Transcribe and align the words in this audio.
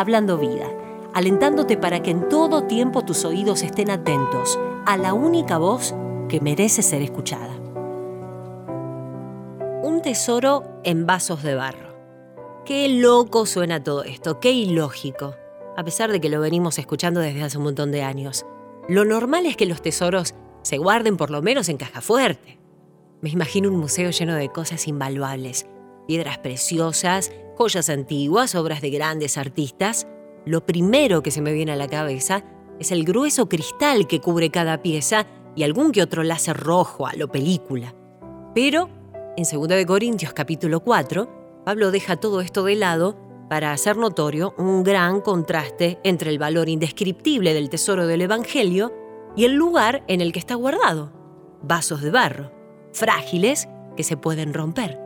Hablando 0.00 0.38
Vida, 0.38 0.66
alentándote 1.12 1.76
para 1.76 2.00
que 2.00 2.10
en 2.10 2.26
todo 2.30 2.64
tiempo 2.64 3.04
tus 3.04 3.26
oídos 3.26 3.62
estén 3.62 3.90
atentos 3.90 4.58
a 4.86 4.96
la 4.96 5.12
única 5.12 5.58
voz 5.58 5.94
que 6.26 6.40
merece 6.40 6.80
ser 6.80 7.02
escuchada. 7.02 7.54
Un 9.82 10.00
tesoro 10.02 10.64
en 10.84 11.04
vasos 11.04 11.42
de 11.42 11.54
barro. 11.54 11.94
Qué 12.64 12.88
loco 12.88 13.44
suena 13.44 13.84
todo 13.84 14.02
esto, 14.02 14.40
qué 14.40 14.52
ilógico, 14.52 15.34
a 15.76 15.84
pesar 15.84 16.10
de 16.10 16.18
que 16.18 16.30
lo 16.30 16.40
venimos 16.40 16.78
escuchando 16.78 17.20
desde 17.20 17.42
hace 17.42 17.58
un 17.58 17.64
montón 17.64 17.92
de 17.92 18.02
años. 18.02 18.46
Lo 18.88 19.04
normal 19.04 19.44
es 19.44 19.54
que 19.54 19.66
los 19.66 19.82
tesoros 19.82 20.34
se 20.62 20.78
guarden 20.78 21.18
por 21.18 21.30
lo 21.30 21.42
menos 21.42 21.68
en 21.68 21.76
caja 21.76 22.00
fuerte. 22.00 22.58
Me 23.20 23.28
imagino 23.28 23.68
un 23.68 23.76
museo 23.76 24.08
lleno 24.12 24.34
de 24.34 24.48
cosas 24.48 24.88
invaluables, 24.88 25.66
piedras 26.06 26.38
preciosas, 26.38 27.30
joyas 27.60 27.90
antiguas, 27.90 28.54
obras 28.54 28.80
de 28.80 28.88
grandes 28.88 29.36
artistas. 29.36 30.06
Lo 30.46 30.64
primero 30.64 31.22
que 31.22 31.30
se 31.30 31.42
me 31.42 31.52
viene 31.52 31.72
a 31.72 31.76
la 31.76 31.88
cabeza 31.88 32.42
es 32.78 32.90
el 32.90 33.04
grueso 33.04 33.50
cristal 33.50 34.06
que 34.06 34.18
cubre 34.18 34.50
cada 34.50 34.80
pieza 34.80 35.26
y 35.54 35.64
algún 35.64 35.92
que 35.92 36.00
otro 36.00 36.22
láser 36.22 36.56
rojo 36.56 37.06
a 37.06 37.12
lo 37.12 37.30
película. 37.30 37.94
Pero, 38.54 38.88
en 39.36 39.44
2 39.44 39.84
Corintios 39.84 40.32
capítulo 40.32 40.80
4, 40.80 41.62
Pablo 41.66 41.90
deja 41.90 42.16
todo 42.16 42.40
esto 42.40 42.64
de 42.64 42.76
lado 42.76 43.18
para 43.50 43.72
hacer 43.72 43.98
notorio 43.98 44.54
un 44.56 44.82
gran 44.82 45.20
contraste 45.20 46.00
entre 46.02 46.30
el 46.30 46.38
valor 46.38 46.70
indescriptible 46.70 47.52
del 47.52 47.68
tesoro 47.68 48.06
del 48.06 48.22
Evangelio 48.22 48.90
y 49.36 49.44
el 49.44 49.52
lugar 49.52 50.02
en 50.08 50.22
el 50.22 50.32
que 50.32 50.38
está 50.38 50.54
guardado, 50.54 51.12
vasos 51.62 52.00
de 52.00 52.10
barro 52.10 52.52
frágiles 52.94 53.68
que 53.98 54.02
se 54.02 54.16
pueden 54.16 54.54
romper. 54.54 54.98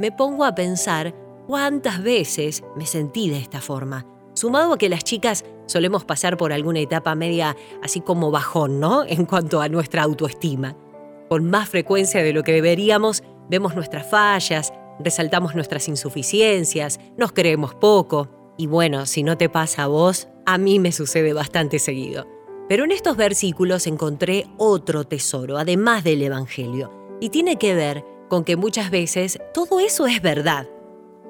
Me 0.00 0.10
pongo 0.10 0.44
a 0.44 0.56
pensar 0.56 1.14
cuántas 1.50 2.00
veces 2.00 2.62
me 2.76 2.86
sentí 2.86 3.28
de 3.28 3.38
esta 3.38 3.60
forma, 3.60 4.06
sumado 4.34 4.72
a 4.72 4.78
que 4.78 4.88
las 4.88 5.02
chicas 5.02 5.44
solemos 5.66 6.04
pasar 6.04 6.36
por 6.36 6.52
alguna 6.52 6.78
etapa 6.78 7.16
media 7.16 7.56
así 7.82 8.00
como 8.00 8.30
bajón, 8.30 8.78
¿no? 8.78 9.02
En 9.08 9.24
cuanto 9.24 9.60
a 9.60 9.68
nuestra 9.68 10.04
autoestima. 10.04 10.76
Con 11.28 11.50
más 11.50 11.68
frecuencia 11.68 12.22
de 12.22 12.32
lo 12.32 12.44
que 12.44 12.52
deberíamos, 12.52 13.24
vemos 13.48 13.74
nuestras 13.74 14.08
fallas, 14.08 14.72
resaltamos 15.00 15.56
nuestras 15.56 15.88
insuficiencias, 15.88 17.00
nos 17.16 17.32
creemos 17.32 17.74
poco. 17.74 18.28
Y 18.56 18.68
bueno, 18.68 19.04
si 19.06 19.24
no 19.24 19.36
te 19.36 19.48
pasa 19.48 19.82
a 19.82 19.88
vos, 19.88 20.28
a 20.46 20.56
mí 20.56 20.78
me 20.78 20.92
sucede 20.92 21.32
bastante 21.32 21.80
seguido. 21.80 22.28
Pero 22.68 22.84
en 22.84 22.92
estos 22.92 23.16
versículos 23.16 23.88
encontré 23.88 24.46
otro 24.56 25.02
tesoro, 25.02 25.58
además 25.58 26.04
del 26.04 26.22
Evangelio, 26.22 26.92
y 27.20 27.30
tiene 27.30 27.56
que 27.56 27.74
ver 27.74 28.04
con 28.28 28.44
que 28.44 28.54
muchas 28.54 28.92
veces 28.92 29.40
todo 29.52 29.80
eso 29.80 30.06
es 30.06 30.22
verdad. 30.22 30.68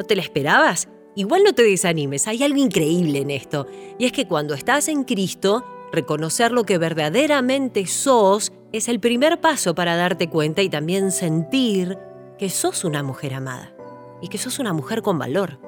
¿No 0.00 0.06
te 0.06 0.16
lo 0.16 0.22
esperabas? 0.22 0.88
Igual 1.14 1.42
no 1.44 1.52
te 1.52 1.62
desanimes, 1.62 2.26
hay 2.26 2.42
algo 2.42 2.56
increíble 2.56 3.18
en 3.18 3.30
esto, 3.30 3.66
y 3.98 4.06
es 4.06 4.12
que 4.12 4.26
cuando 4.26 4.54
estás 4.54 4.88
en 4.88 5.04
Cristo, 5.04 5.62
reconocer 5.92 6.52
lo 6.52 6.64
que 6.64 6.78
verdaderamente 6.78 7.86
sos 7.86 8.50
es 8.72 8.88
el 8.88 8.98
primer 8.98 9.42
paso 9.42 9.74
para 9.74 9.96
darte 9.96 10.30
cuenta 10.30 10.62
y 10.62 10.70
también 10.70 11.12
sentir 11.12 11.98
que 12.38 12.48
sos 12.48 12.84
una 12.84 13.02
mujer 13.02 13.34
amada 13.34 13.74
y 14.22 14.28
que 14.28 14.38
sos 14.38 14.58
una 14.58 14.72
mujer 14.72 15.02
con 15.02 15.18
valor. 15.18 15.58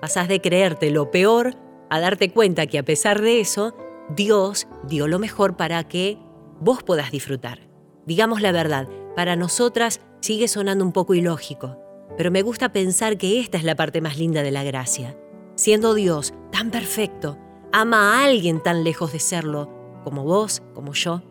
Pasás 0.00 0.26
de 0.26 0.40
creerte 0.40 0.90
lo 0.90 1.12
peor 1.12 1.54
a 1.90 2.00
darte 2.00 2.32
cuenta 2.32 2.66
que 2.66 2.80
a 2.80 2.84
pesar 2.84 3.22
de 3.22 3.38
eso, 3.38 3.76
Dios 4.16 4.66
dio 4.88 5.06
lo 5.06 5.20
mejor 5.20 5.56
para 5.56 5.84
que 5.84 6.18
vos 6.58 6.82
puedas 6.82 7.12
disfrutar. 7.12 7.60
Digamos 8.04 8.42
la 8.42 8.50
verdad, 8.50 8.88
para 9.14 9.36
nosotras 9.36 10.00
sigue 10.18 10.48
sonando 10.48 10.84
un 10.84 10.90
poco 10.90 11.14
ilógico, 11.14 11.78
pero 12.16 12.30
me 12.30 12.42
gusta 12.42 12.72
pensar 12.72 13.18
que 13.18 13.40
esta 13.40 13.58
es 13.58 13.64
la 13.64 13.76
parte 13.76 14.00
más 14.00 14.18
linda 14.18 14.42
de 14.42 14.50
la 14.50 14.64
gracia. 14.64 15.16
Siendo 15.56 15.94
Dios 15.94 16.34
tan 16.50 16.70
perfecto, 16.70 17.38
ama 17.72 18.14
a 18.14 18.24
alguien 18.24 18.62
tan 18.62 18.84
lejos 18.84 19.12
de 19.12 19.20
serlo, 19.20 19.70
como 20.04 20.24
vos, 20.24 20.62
como 20.74 20.92
yo. 20.92 21.22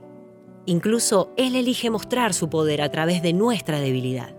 Incluso 0.65 1.31
Él 1.37 1.55
elige 1.55 1.89
mostrar 1.89 2.33
su 2.33 2.49
poder 2.49 2.81
a 2.81 2.89
través 2.89 3.21
de 3.21 3.33
nuestra 3.33 3.79
debilidad. 3.79 4.35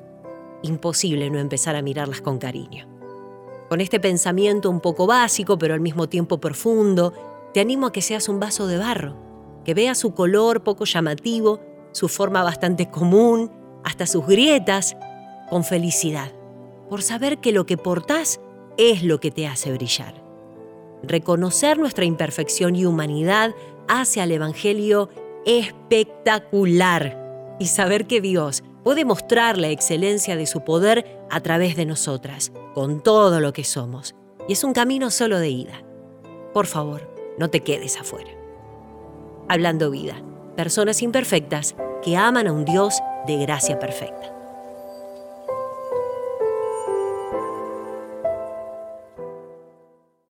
Imposible 0.63 1.31
no 1.31 1.39
empezar 1.39 1.77
a 1.77 1.83
mirarlas 1.83 2.21
con 2.21 2.39
cariño. 2.39 2.89
Con 3.69 3.81
este 3.81 4.01
pensamiento 4.01 4.71
un 4.71 4.81
poco 4.81 5.07
básico, 5.07 5.59
pero 5.59 5.75
al 5.75 5.81
mismo 5.81 6.09
tiempo 6.09 6.39
profundo, 6.39 7.13
te 7.53 7.61
animo 7.61 7.87
a 7.87 7.93
que 7.93 8.03
seas 8.03 8.29
un 8.29 8.41
vaso 8.41 8.67
de 8.67 8.79
barro, 8.79 9.17
que 9.65 9.75
veas 9.75 9.99
su 9.99 10.15
color 10.15 10.63
poco 10.63 10.85
llamativo, 10.85 11.61
su 11.93 12.09
forma 12.09 12.43
bastante 12.43 12.91
común, 12.91 13.51
hasta 13.85 14.07
sus 14.07 14.27
grietas, 14.27 14.97
con 15.49 15.65
felicidad, 15.65 16.33
por 16.89 17.03
saber 17.03 17.39
que 17.39 17.53
lo 17.53 17.67
que 17.67 17.77
portás 17.77 18.41
es 18.77 19.03
lo 19.03 19.21
que 19.21 19.31
te 19.31 19.47
hace 19.47 19.73
brillar. 19.73 20.23
Reconocer 21.03 21.79
nuestra 21.79 22.05
imperfección 22.05 22.77
y 22.77 22.87
humanidad 22.87 23.55
hace 23.89 24.21
al 24.21 24.33
Evangelio 24.33 25.11
espectacular 25.45 27.57
y 27.59 27.67
saber 27.67 28.07
que 28.07 28.21
Dios 28.21 28.65
puede 28.83 29.05
mostrar 29.05 29.59
la 29.59 29.69
excelencia 29.69 30.37
de 30.37 30.47
su 30.47 30.65
poder 30.65 31.21
a 31.31 31.41
través 31.41 31.77
de 31.77 31.87
nosotras, 31.87 32.53
con 32.75 33.03
todo 33.03 33.41
lo 33.41 33.53
que 33.53 33.65
somos. 33.65 34.15
Y 34.49 34.53
es 34.53 34.65
un 34.65 34.73
camino 34.73 35.11
solo 35.11 35.39
de 35.39 35.49
ida. 35.49 35.83
Por 36.53 36.67
favor, 36.67 37.11
no 37.39 37.49
te 37.49 37.61
quedes 37.61 37.99
afuera. 37.99 38.31
Hablando 39.49 39.91
vida, 39.91 40.23
personas 40.57 41.03
imperfectas 41.03 41.77
que 42.03 42.17
aman 42.17 42.47
a 42.47 42.53
un 42.53 42.65
Dios 42.65 42.99
de 43.27 43.39
gracia 43.39 43.79
perfecta. 43.79 44.34